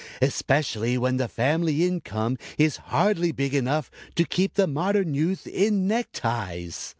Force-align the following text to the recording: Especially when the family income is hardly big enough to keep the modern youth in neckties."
Especially 0.19 0.97
when 0.97 1.17
the 1.17 1.27
family 1.27 1.85
income 1.85 2.39
is 2.57 2.77
hardly 2.89 3.31
big 3.31 3.53
enough 3.53 3.91
to 4.15 4.25
keep 4.25 4.55
the 4.55 4.65
modern 4.65 5.13
youth 5.13 5.45
in 5.45 5.85
neckties." 5.85 6.89